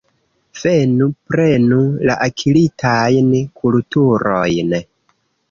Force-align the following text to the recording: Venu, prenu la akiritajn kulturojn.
Venu, 0.59 1.07
prenu 1.33 1.77
la 2.11 2.15
akiritajn 2.29 3.29
kulturojn. 3.61 4.77